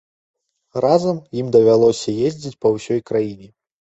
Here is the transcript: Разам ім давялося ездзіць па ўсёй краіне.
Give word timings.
Разам 0.85 1.19
ім 1.39 1.51
давялося 1.55 2.17
ездзіць 2.31 2.59
па 2.67 2.73
ўсёй 2.77 2.99
краіне. 3.11 3.47